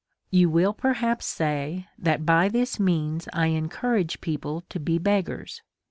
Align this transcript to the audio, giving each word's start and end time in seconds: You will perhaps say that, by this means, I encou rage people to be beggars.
You 0.31 0.49
will 0.49 0.73
perhaps 0.73 1.27
say 1.27 1.87
that, 1.99 2.25
by 2.25 2.49
this 2.49 2.79
means, 2.79 3.29
I 3.33 3.49
encou 3.49 3.93
rage 3.93 4.19
people 4.19 4.63
to 4.69 4.79
be 4.79 4.97
beggars. 4.97 5.61